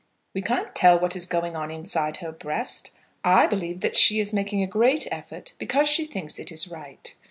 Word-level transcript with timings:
We 0.33 0.41
can't 0.41 0.73
tell 0.73 0.99
what 0.99 1.15
is 1.15 1.27
going 1.27 1.55
on 1.55 1.69
inside 1.69 2.17
her 2.17 2.31
breast. 2.31 2.89
I 3.23 3.45
believe 3.45 3.81
that 3.81 3.95
she 3.95 4.19
is 4.19 4.33
making 4.33 4.63
a 4.63 4.65
great 4.65 5.05
effort 5.11 5.53
because 5.59 5.87
she 5.87 6.05
thinks 6.05 6.39
it 6.39 6.51
is 6.51 6.67
right. 6.67 7.13